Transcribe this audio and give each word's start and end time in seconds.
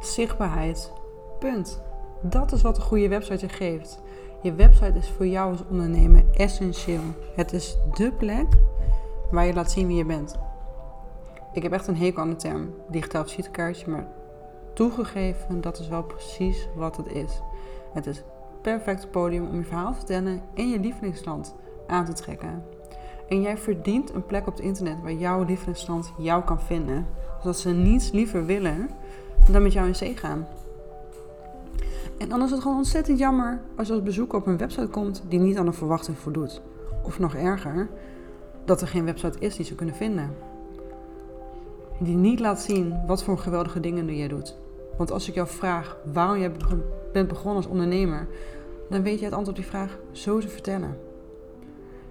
zichtbaarheid. 0.00 0.92
Punt. 1.38 1.82
Dat 2.20 2.52
is 2.52 2.62
wat 2.62 2.76
een 2.76 2.82
goede 2.82 3.08
website 3.08 3.46
je 3.46 3.52
geeft. 3.52 4.02
Je 4.42 4.54
website 4.54 4.98
is 4.98 5.08
voor 5.08 5.26
jou 5.26 5.50
als 5.50 5.64
ondernemer 5.70 6.24
essentieel. 6.32 7.00
Het 7.34 7.52
is 7.52 7.76
dé 7.94 8.10
plek 8.10 8.46
waar 9.30 9.46
je 9.46 9.54
laat 9.54 9.70
zien 9.70 9.86
wie 9.86 9.96
je 9.96 10.04
bent. 10.04 10.38
Ik 11.52 11.62
heb 11.62 11.72
echt 11.72 11.86
een 11.86 11.96
hekel 11.96 12.22
aan 12.22 12.30
de 12.30 12.36
term 12.36 12.74
digitaal 12.88 13.24
visitekaartje, 13.24 13.90
maar 13.90 14.06
toegegeven, 14.72 15.60
dat 15.60 15.78
is 15.78 15.88
wel 15.88 16.02
precies 16.02 16.68
wat 16.74 16.96
het 16.96 17.06
is. 17.06 17.40
Het 17.92 18.06
is 18.06 18.16
het 18.16 18.26
perfecte 18.60 19.08
podium 19.08 19.46
om 19.48 19.56
je 19.56 19.64
verhaal 19.64 19.90
te 19.90 19.96
vertellen 19.96 20.40
en 20.54 20.68
je 20.68 20.80
lievelingsland 20.80 21.54
aan 21.86 22.04
te 22.04 22.12
trekken. 22.12 22.64
En 23.28 23.40
jij 23.40 23.56
verdient 23.56 24.14
een 24.14 24.26
plek 24.26 24.46
op 24.46 24.56
het 24.56 24.64
internet 24.64 25.00
waar 25.02 25.12
jouw 25.12 25.44
lievelingsland 25.44 26.12
jou 26.18 26.44
kan 26.44 26.60
vinden. 26.60 27.06
Zodat 27.40 27.58
ze 27.58 27.70
niets 27.70 28.10
liever 28.10 28.46
willen 28.46 28.90
dan 29.52 29.62
met 29.62 29.72
jou 29.72 29.86
in 29.86 29.94
zee 29.94 30.16
gaan. 30.16 30.46
En 32.18 32.28
dan 32.28 32.42
is 32.42 32.50
het 32.50 32.60
gewoon 32.60 32.76
ontzettend 32.76 33.18
jammer 33.18 33.60
als 33.76 33.86
je 33.86 33.92
als 33.92 34.02
bezoeker 34.02 34.38
op 34.38 34.46
een 34.46 34.56
website 34.56 34.86
komt 34.88 35.22
die 35.28 35.38
niet 35.38 35.56
aan 35.56 35.66
de 35.66 35.72
verwachting 35.72 36.18
voldoet. 36.18 36.60
Of 37.02 37.18
nog 37.18 37.34
erger, 37.34 37.88
dat 38.64 38.80
er 38.80 38.88
geen 38.88 39.04
website 39.04 39.38
is 39.38 39.56
die 39.56 39.64
ze 39.64 39.74
kunnen 39.74 39.94
vinden. 39.94 40.34
Die 41.98 42.16
niet 42.16 42.40
laat 42.40 42.60
zien 42.60 42.94
wat 43.06 43.22
voor 43.22 43.38
geweldige 43.38 43.80
dingen 43.80 44.16
jij 44.16 44.28
doet. 44.28 44.56
Want 44.96 45.10
als 45.12 45.28
ik 45.28 45.34
jou 45.34 45.48
vraag 45.48 45.96
waarom 46.12 46.38
jij 46.38 46.52
bent 47.12 47.28
begonnen 47.28 47.56
als 47.56 47.66
ondernemer, 47.66 48.26
dan 48.88 49.02
weet 49.02 49.18
jij 49.18 49.28
het 49.28 49.36
antwoord 49.36 49.58
op 49.58 49.62
die 49.62 49.72
vraag 49.72 49.98
zo 50.12 50.38
te 50.38 50.48
vertellen. 50.48 50.96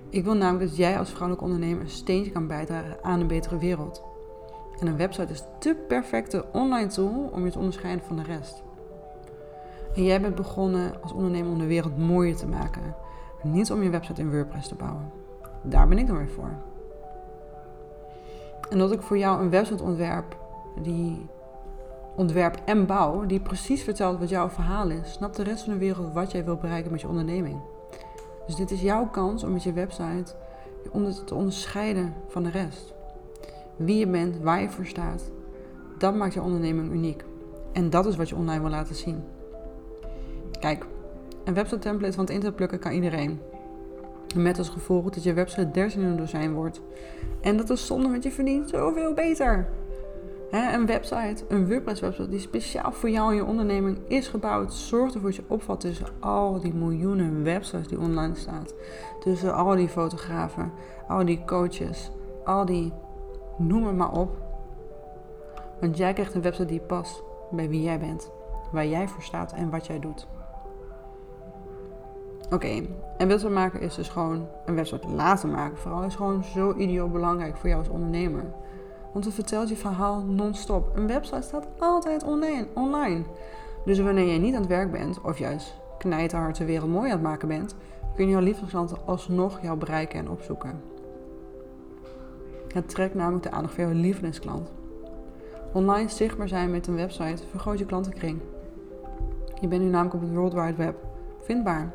Ik 0.09 0.23
wil 0.23 0.34
namelijk 0.34 0.70
dat 0.70 0.77
jij 0.77 0.98
als 0.98 1.09
vrouwelijk 1.09 1.41
ondernemer 1.41 1.81
een 1.81 1.90
steentje 1.90 2.31
kan 2.31 2.48
bijdragen 2.48 2.98
aan 3.03 3.20
een 3.20 3.27
betere 3.27 3.57
wereld. 3.57 4.09
En 4.79 4.88
een 4.88 4.97
website 4.97 5.33
is 5.33 5.43
de 5.59 5.75
perfecte 5.75 6.45
online 6.51 6.87
tool 6.87 7.29
om 7.33 7.45
je 7.45 7.51
te 7.51 7.57
onderscheiden 7.57 8.05
van 8.05 8.15
de 8.15 8.23
rest. 8.23 8.63
En 9.95 10.03
jij 10.03 10.21
bent 10.21 10.35
begonnen 10.35 11.01
als 11.01 11.13
ondernemer 11.13 11.51
om 11.51 11.59
de 11.59 11.65
wereld 11.65 11.98
mooier 11.98 12.35
te 12.35 12.48
maken. 12.48 12.95
Niet 13.43 13.71
om 13.71 13.84
je 13.84 13.89
website 13.89 14.21
in 14.21 14.31
WordPress 14.31 14.67
te 14.67 14.76
bouwen. 14.76 15.12
Daar 15.62 15.87
ben 15.87 15.98
ik 15.98 16.07
dan 16.07 16.17
weer 16.17 16.29
voor. 16.29 16.51
En 18.70 18.77
dat 18.77 18.91
ik 18.91 19.01
voor 19.01 19.17
jou 19.17 19.41
een 19.41 19.49
website 19.49 19.84
ontwerp 19.84 20.37
die 20.82 21.29
ontwerp 22.15 22.57
en 22.65 22.85
bouw, 22.85 23.26
die 23.26 23.39
precies 23.39 23.84
vertelt 23.84 24.20
wat 24.20 24.29
jouw 24.29 24.49
verhaal 24.49 24.89
is, 24.89 25.11
snapt 25.11 25.35
de 25.35 25.43
rest 25.43 25.63
van 25.63 25.73
de 25.73 25.79
wereld 25.79 26.13
wat 26.13 26.32
jij 26.32 26.45
wil 26.45 26.55
bereiken 26.55 26.91
met 26.91 27.01
je 27.01 27.07
onderneming. 27.07 27.59
Dus 28.45 28.55
dit 28.55 28.71
is 28.71 28.82
jouw 28.82 29.07
kans 29.07 29.43
om 29.43 29.51
met 29.51 29.63
je 29.63 29.73
website 29.73 30.35
je 30.93 31.23
te 31.26 31.35
onderscheiden 31.35 32.13
van 32.27 32.43
de 32.43 32.49
rest. 32.49 32.93
Wie 33.80 33.98
je 33.98 34.08
bent, 34.08 34.40
waar 34.40 34.62
je 34.62 34.70
voor 34.70 34.85
staat, 34.85 35.32
dat 35.98 36.16
maakt 36.16 36.34
je 36.34 36.41
onderneming 36.41 36.91
uniek. 36.91 37.24
En 37.74 37.90
dat 37.90 38.05
is 38.05 38.16
wat 38.16 38.30
je 38.30 38.35
online 38.35 38.62
wil 38.62 38.70
laten 38.70 38.96
zien. 38.96 39.24
Kijk, 40.60 40.85
een 41.44 41.54
website 41.54 41.80
template 41.80 42.13
van 42.13 42.24
het 42.24 42.34
internet 42.34 42.55
plukken 42.55 42.80
kan 42.80 42.91
iedereen. 42.91 43.40
Met 44.35 44.57
als 44.57 44.70
gevolg 44.70 45.10
dat 45.10 45.24
je 45.24 45.34
website 45.34 45.72
dertien 45.72 46.02
in 46.02 46.07
een 46.07 46.18
dozijn 46.18 46.54
wordt. 46.54 46.82
En 47.41 47.57
dat 47.57 47.70
is 47.70 47.85
zonde, 47.85 48.10
want 48.10 48.24
je 48.24 48.32
verdient 48.32 48.70
zoveel 48.70 49.13
beter. 49.13 49.68
een 50.52 50.85
website, 50.85 51.44
een 51.48 51.68
WordPress 51.68 52.02
website 52.02 52.30
die 52.30 52.40
speciaal 52.40 52.91
voor 52.91 53.10
jou 53.10 53.30
en 53.30 53.35
je 53.35 53.46
onderneming 53.46 53.98
is 54.07 54.27
gebouwd, 54.27 54.74
zorgt 54.74 55.13
ervoor 55.13 55.30
dat 55.30 55.40
je 55.40 55.46
opvalt 55.48 55.80
tussen 55.80 56.07
al 56.20 56.60
die 56.60 56.74
miljoenen 56.74 57.44
websites 57.44 57.88
die 57.88 58.00
online 58.00 58.35
staan. 58.35 58.66
Tussen 59.20 59.54
al 59.54 59.76
die 59.76 59.90
fotografen, 59.90 60.72
al 61.07 61.26
die 61.26 61.44
coaches, 61.46 62.12
al 62.46 62.66
die, 62.66 62.94
noem 63.60 63.85
het 63.85 63.96
maar 63.96 64.12
op. 64.12 64.38
Want 65.79 65.97
jij 65.97 66.13
krijgt 66.13 66.34
een 66.34 66.41
website 66.41 66.66
die 66.66 66.79
past 66.79 67.24
bij 67.52 67.69
wie 67.69 67.81
jij 67.81 68.00
bent, 68.00 68.31
waar 68.72 68.88
jij 68.88 69.07
voor 69.07 69.24
staat 69.24 69.53
en 69.53 69.69
wat 69.69 69.88
jij 69.88 70.00
doet. 70.00 70.28
Oké, 72.51 72.81
en 73.18 73.28
website 73.28 73.51
maken 73.51 73.81
is 73.81 73.96
dus 73.96 74.09
gewoon 74.09 74.47
een 74.66 74.75
website 74.75 75.07
laten 75.07 75.51
maken. 75.51 75.78
Vooral 75.78 76.03
is 76.03 76.16
gewoon 76.16 76.44
zo 76.44 76.73
idioot 76.75 77.11
belangrijk 77.11 77.57
voor 77.57 77.69
jou 77.69 77.81
als 77.81 77.89
ondernemer. 77.89 78.44
Want 79.13 79.25
het 79.25 79.33
vertelt 79.33 79.69
je 79.69 79.75
verhaal 79.75 80.22
non-stop. 80.22 80.91
Een 80.95 81.07
website 81.07 81.41
staat 81.41 81.67
altijd 81.79 82.23
online. 82.73 83.23
Dus 83.85 84.00
wanneer 84.00 84.33
je 84.33 84.39
niet 84.39 84.53
aan 84.53 84.62
het 84.62 84.69
werk 84.69 84.91
bent, 84.91 85.22
of 85.22 85.38
juist 85.38 85.79
knijterhard 85.97 86.57
de 86.57 86.66
wereld 86.66 86.89
mooi 86.89 87.06
aan 87.06 87.17
het 87.17 87.22
maken 87.22 87.47
bent, 87.47 87.75
kun 88.16 88.25
je 88.25 88.31
jouw 88.31 88.41
liefdesklanten 88.41 88.97
alsnog 89.06 89.62
jou 89.62 89.78
bereiken 89.78 90.19
en 90.19 90.29
opzoeken. 90.29 90.81
Het 92.74 92.90
trekt 92.90 93.13
namelijk 93.16 93.44
de 93.44 93.52
aandacht 93.52 93.74
van 93.74 93.84
jouw 93.84 93.94
lievelingsklant. 93.94 94.72
Online 95.74 96.09
zichtbaar 96.09 96.47
zijn 96.47 96.72
met 96.72 96.88
een 96.88 96.96
website 96.96 97.44
vergroot 97.50 97.80
je 97.80 97.85
klantenkring. 97.85 98.40
Je 99.62 99.68
bent 99.68 99.81
nu 99.81 99.90
namelijk 99.90 100.16
op 100.16 100.22
het 100.22 100.34
World 100.34 100.53
Wide 100.53 100.75
Web 100.75 100.96
vindbaar. 101.41 101.94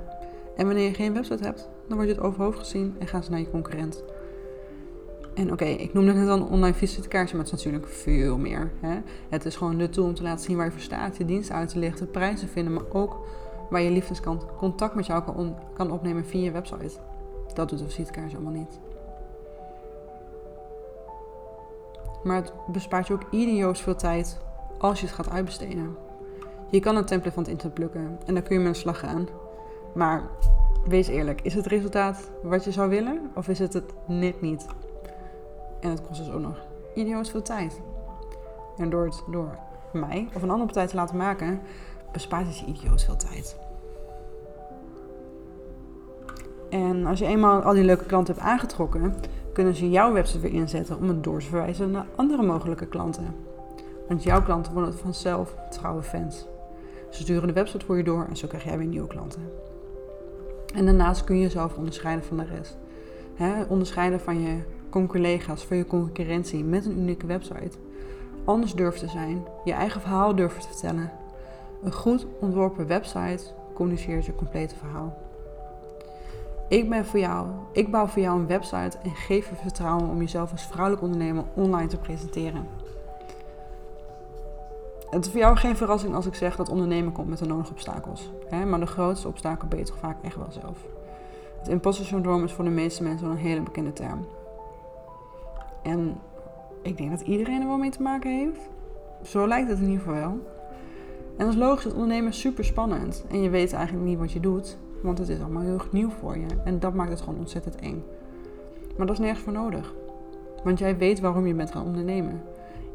En 0.57 0.67
wanneer 0.67 0.85
je 0.85 0.95
geen 0.95 1.13
website 1.13 1.45
hebt, 1.45 1.69
dan 1.89 1.97
word 1.97 2.09
je 2.09 2.15
het 2.15 2.25
overhoofd 2.25 2.59
gezien 2.59 2.95
en 2.99 3.07
gaan 3.07 3.23
ze 3.23 3.31
naar 3.31 3.41
je 3.41 3.51
concurrent. 3.51 4.05
En 5.35 5.53
oké, 5.53 5.65
ik 5.65 5.93
noemde 5.93 6.13
net 6.13 6.29
al 6.29 6.43
online 6.43 6.75
visitekaartje, 6.75 7.37
maar 7.37 7.45
het 7.45 7.55
is 7.55 7.65
natuurlijk 7.65 7.93
veel 7.93 8.39
meer. 8.39 8.71
Hè? 8.81 8.99
Het 9.29 9.45
is 9.45 9.57
gewoon 9.57 9.79
de 9.79 9.89
tool 9.89 10.07
om 10.07 10.15
te 10.15 10.23
laten 10.23 10.45
zien 10.45 10.57
waar 10.57 10.67
je 10.67 10.73
voor 10.73 10.81
staat, 10.81 11.17
je 11.17 11.25
dienst 11.25 11.51
uit 11.51 11.69
te 11.69 11.79
lichten, 11.79 12.11
prijzen 12.11 12.49
vinden, 12.49 12.73
maar 12.73 12.93
ook 12.93 13.27
waar 13.71 13.81
je 13.81 13.91
liefdeskant 13.91 14.47
contact 14.57 14.95
met 14.95 15.07
jou 15.07 15.23
kan, 15.23 15.57
kan 15.75 15.91
opnemen 15.91 16.25
via 16.25 16.45
je 16.45 16.51
website. 16.51 16.99
Dat 17.55 17.69
doet 17.69 17.79
de 17.79 17.85
visitekaartje 17.85 18.37
allemaal 18.37 18.55
niet. 18.61 18.79
Maar 22.25 22.37
het 22.37 22.53
bespaart 22.67 23.07
je 23.07 23.13
ook 23.13 23.31
idioos 23.31 23.81
veel 23.81 23.97
tijd 23.97 24.39
als 24.79 25.01
je 25.01 25.07
het 25.07 25.15
gaat 25.15 25.31
uitbesteden. 25.31 25.97
Je 26.71 26.81
kan 26.81 26.97
een 26.97 27.05
template 27.05 27.35
van 27.35 27.43
het 27.43 27.53
internet 27.53 27.75
plukken 27.75 28.19
en 28.27 28.35
dan 28.35 28.43
kun 28.43 28.55
je 28.55 28.61
met 28.61 28.75
een 28.75 28.81
slag 28.81 28.99
gaan. 28.99 29.29
Maar 29.95 30.23
wees 30.85 31.09
eerlijk, 31.09 31.41
is 31.41 31.55
het 31.55 31.67
resultaat 31.67 32.31
wat 32.43 32.65
je 32.65 32.73
zou 32.73 32.89
willen 32.89 33.31
of 33.35 33.49
is 33.49 33.59
het 33.59 33.73
het 33.73 33.93
net 34.07 34.41
niet? 34.41 34.67
En 35.81 35.91
het 35.91 36.07
kost 36.07 36.25
dus 36.25 36.33
ook 36.33 36.41
nog 36.41 36.59
idioot 36.95 37.31
veel 37.31 37.43
tijd. 37.43 37.81
En 38.77 38.91
door 38.91 39.05
het 39.05 39.23
door 39.31 39.59
mij 39.93 40.29
of 40.35 40.43
een 40.43 40.51
andere 40.51 40.65
partij 40.65 40.87
te 40.87 40.95
laten 40.95 41.17
maken, 41.17 41.61
bespaart 42.13 42.47
het 42.47 42.59
je 42.59 42.67
idioot 42.67 43.03
veel 43.03 43.17
tijd. 43.17 43.57
En 46.75 47.07
als 47.07 47.19
je 47.19 47.27
eenmaal 47.27 47.63
al 47.63 47.73
die 47.73 47.85
leuke 47.85 48.05
klanten 48.05 48.35
hebt 48.35 48.47
aangetrokken, 48.47 49.15
kunnen 49.53 49.75
ze 49.75 49.91
jouw 49.91 50.13
website 50.13 50.41
weer 50.41 50.53
inzetten 50.53 50.99
om 50.99 51.09
het 51.09 51.25
door 51.25 51.41
te 51.41 51.47
verwijzen 51.47 51.91
naar 51.91 52.07
andere 52.15 52.43
mogelijke 52.43 52.87
klanten. 52.87 53.35
Want 54.09 54.23
jouw 54.23 54.43
klanten 54.43 54.73
worden 54.73 54.95
vanzelf 54.95 55.55
trouwe 55.71 56.03
fans. 56.03 56.47
Ze 57.11 57.23
sturen 57.23 57.47
de 57.47 57.53
website 57.53 57.85
voor 57.85 57.97
je 57.97 58.05
door 58.05 58.27
en 58.29 58.37
zo 58.37 58.47
krijg 58.47 58.65
jij 58.65 58.79
weer 58.79 58.87
nieuwe 58.87 59.07
klanten. 59.07 59.43
En 60.75 60.85
daarnaast 60.85 61.25
kun 61.25 61.37
je 61.37 61.43
jezelf 61.43 61.77
onderscheiden 61.77 62.25
van 62.25 62.37
de 62.37 62.45
rest. 62.45 62.77
onderscheiden 63.69 64.21
van 64.21 64.41
je 64.41 64.59
collega's, 65.07 65.65
van 65.65 65.77
je 65.77 65.87
concurrentie 65.87 66.65
met 66.65 66.87
een 66.87 66.99
unieke 66.99 67.27
website. 67.27 67.79
Anders 68.45 68.75
durven 68.75 69.01
te 69.01 69.09
zijn, 69.09 69.45
je 69.65 69.73
eigen 69.73 70.01
verhaal 70.01 70.35
durven 70.35 70.61
te 70.61 70.69
vertellen. 70.69 71.11
Een 71.83 71.93
goed 71.93 72.27
ontworpen 72.41 72.87
website 72.87 73.45
communiceert 73.75 74.25
je 74.25 74.35
complete 74.35 74.75
verhaal. 74.77 75.17
Ik 76.69 76.89
ben 76.89 77.05
voor 77.05 77.21
jou, 77.21 77.47
ik 77.73 77.91
bouw 77.91 78.07
voor 78.07 78.23
jou 78.23 78.39
een 78.39 78.47
website 78.47 78.99
en 79.03 79.11
geef 79.11 79.49
je 79.49 79.55
vertrouwen 79.55 80.09
om 80.09 80.19
jezelf 80.19 80.51
als 80.51 80.67
vrouwelijk 80.67 81.03
ondernemer 81.03 81.45
online 81.55 81.89
te 81.89 81.97
presenteren. 81.97 82.67
Het 85.11 85.25
is 85.25 85.31
voor 85.31 85.41
jou 85.41 85.57
geen 85.57 85.77
verrassing 85.77 86.15
als 86.15 86.27
ik 86.27 86.35
zeg 86.35 86.57
dat 86.57 86.69
ondernemen 86.69 87.13
komt 87.13 87.29
met 87.29 87.39
de 87.39 87.47
nodige 87.47 87.71
obstakels. 87.71 88.31
Hè? 88.49 88.65
Maar 88.65 88.81
de 88.81 88.87
grootste 88.87 89.29
obstakel 89.29 89.69
ben 89.69 89.79
je 89.79 89.85
toch 89.85 89.99
vaak 89.99 90.17
echt 90.23 90.37
wel 90.37 90.51
zelf. 90.51 90.79
Het 91.59 91.69
imposter 91.69 92.05
syndroom 92.05 92.45
is 92.45 92.53
voor 92.53 92.65
de 92.65 92.71
meeste 92.71 93.03
mensen 93.03 93.27
wel 93.27 93.37
een 93.37 93.43
hele 93.43 93.63
bekende 93.63 93.93
term. 93.93 94.27
En 95.83 96.17
ik 96.83 96.97
denk 96.97 97.11
dat 97.11 97.21
iedereen 97.21 97.61
er 97.61 97.67
wel 97.67 97.77
mee 97.77 97.91
te 97.91 98.03
maken 98.03 98.31
heeft. 98.31 98.61
Zo 99.23 99.49
lijkt 99.49 99.69
het 99.69 99.79
in 99.79 99.85
ieder 99.85 99.99
geval 99.99 100.15
wel. 100.15 100.39
En 101.37 101.47
als 101.47 101.57
logisch, 101.57 101.85
het 101.85 101.93
ondernemen 101.93 102.29
is 102.29 102.41
super 102.41 102.65
spannend. 102.65 103.25
En 103.31 103.43
je 103.43 103.51
weet 103.51 103.73
eigenlijk 103.73 104.07
niet 104.07 104.19
wat 104.19 104.33
je 104.33 104.41
doet, 104.41 104.79
want 105.05 105.19
het 105.19 105.29
is 105.29 105.41
allemaal 105.41 105.63
heel 105.63 105.81
nieuw 105.91 106.11
voor 106.11 106.39
je. 106.39 106.47
En 106.65 106.81
dat 106.81 106.95
maakt 106.95 107.11
het 107.11 107.21
gewoon 107.21 107.39
ontzettend 107.39 107.77
eng. 107.77 108.03
Maar 108.97 109.07
dat 109.07 109.17
is 109.17 109.23
nergens 109.23 109.43
voor 109.43 109.53
nodig. 109.53 109.95
Want 110.65 110.79
jij 110.79 110.97
weet 110.97 111.21
waarom 111.21 111.47
je 111.47 111.55
bent 111.55 111.71
gaan 111.71 111.85
ondernemen. 111.85 112.43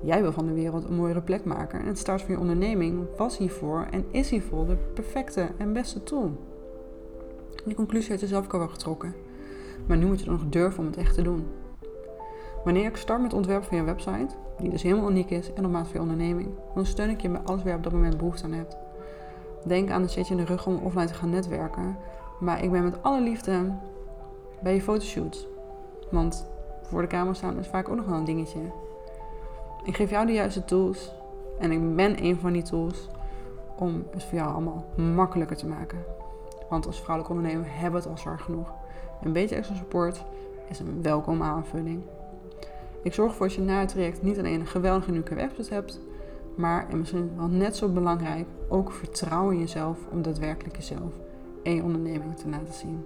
Jij 0.02 0.22
wil 0.22 0.32
van 0.32 0.46
de 0.46 0.54
wereld 0.54 0.84
een 0.84 0.96
mooiere 0.96 1.22
plek 1.22 1.46
maken 1.46 1.80
en 1.80 1.88
het 1.88 1.98
start 1.98 2.22
van 2.22 2.32
je 2.32 2.40
onderneming 2.40 3.08
was 3.18 3.38
hiervoor 3.38 3.88
en 3.92 4.06
is 4.12 4.30
hiervoor 4.30 4.68
de 4.68 4.76
perfecte 4.94 5.48
en 5.58 5.74
beste 5.74 6.04
tool. 6.04 6.32
Die 7.66 7.76
conclusie 7.76 8.12
had 8.12 8.20
je 8.20 8.28
zelf 8.28 8.46
ook 8.46 8.54
al 8.54 8.60
wel 8.60 8.68
getrokken. 8.68 9.14
Maar 9.88 9.98
nu 9.98 10.06
moet 10.06 10.20
je 10.20 10.26
dan 10.26 10.34
nog 10.34 10.50
durven 10.50 10.80
om 10.80 10.86
het 10.86 10.98
echt 10.98 11.16
te 11.16 11.22
doen. 11.22 11.48
Wanneer 12.64 12.86
ik 12.86 12.96
start 12.96 13.22
met 13.22 13.32
het 13.32 13.40
ontwerpen 13.40 13.68
van 13.68 13.78
je 13.78 13.84
website, 13.84 14.36
die 14.60 14.70
dus 14.70 14.82
helemaal 14.82 15.10
uniek 15.10 15.30
is 15.30 15.54
en 15.54 15.66
op 15.66 15.72
maat 15.72 15.86
voor 15.86 15.96
je 15.96 16.02
onderneming, 16.02 16.50
dan 16.76 16.86
steun 16.86 17.10
ik 17.10 17.22
je 17.22 17.30
bij 17.30 17.42
alles 17.44 17.64
waar 17.64 17.72
je 17.72 17.78
op 17.78 17.84
dat 17.84 17.94
moment 17.94 18.18
behoefte 18.18 18.44
aan 18.44 18.52
hebt. 18.52 18.78
Denk 19.66 19.90
aan 19.90 20.02
een 20.02 20.10
setje 20.10 20.34
in 20.34 20.40
de 20.40 20.46
rug 20.46 20.66
om 20.66 20.80
offline 20.84 21.06
te 21.06 21.14
gaan 21.14 21.30
netwerken. 21.30 21.98
Maar 22.40 22.64
ik 22.64 22.72
ben 22.72 22.84
met 22.84 23.04
alle 23.04 23.22
liefde 23.22 23.74
bij 24.62 24.74
je 24.74 24.82
fotoshoots. 24.82 25.48
Want 26.12 26.46
voor 26.82 27.02
de 27.02 27.08
camera 27.08 27.34
staan 27.34 27.60
is 27.60 27.68
vaak 27.68 27.90
ook 27.90 27.96
nog 27.96 28.06
wel 28.06 28.18
een 28.18 28.26
dingetje. 28.26 28.60
Ik 29.84 29.96
geef 29.96 30.10
jou 30.10 30.26
de 30.26 30.34
juiste 30.34 30.66
tools 30.66 31.12
En 31.60 31.72
ik 31.72 31.96
ben 31.96 32.24
een 32.24 32.40
van 32.40 32.54
die 32.54 32.62
tools 32.62 33.08
om 33.78 34.04
het 34.12 34.24
voor 34.24 34.38
jou 34.38 34.52
allemaal 34.52 34.86
makkelijker 34.96 35.58
te 35.58 35.68
maken. 35.68 35.98
Want 36.70 36.86
als 36.86 37.02
vrouwelijke 37.02 37.38
ondernemer 37.38 37.68
hebben 37.72 38.02
we 38.02 38.08
het 38.08 38.18
al 38.18 38.22
zwaar 38.22 38.40
genoeg. 38.40 38.74
Een 39.24 39.34
beetje 39.34 39.56
extra 39.56 39.76
support 39.76 40.24
is 40.70 40.80
een 40.80 41.00
welkome 41.02 41.44
aanvulling. 41.44 42.02
Ik 43.04 43.14
zorg 43.14 43.32
ervoor 43.32 43.48
dat 43.48 43.56
je 43.56 43.62
na 43.62 43.80
het 43.80 43.90
traject 43.90 44.22
niet 44.22 44.40
alleen 44.40 44.60
een 44.60 44.68
geweldige 44.68 45.10
unieke 45.10 45.36
website 45.36 45.74
hebt, 45.74 46.00
maar 46.60 46.90
en 46.90 46.98
misschien 46.98 47.32
wel 47.38 47.48
net 47.48 47.76
zo 47.76 47.88
belangrijk, 47.90 48.48
ook 48.68 48.92
vertrouwen 48.92 49.54
in 49.54 49.60
jezelf 49.60 49.98
om 50.12 50.22
daadwerkelijk 50.22 50.76
jezelf 50.76 51.14
en 51.64 51.76
je 51.76 51.84
onderneming 51.84 52.38
te 52.38 52.50
laten 52.50 52.74
zien. 52.74 53.04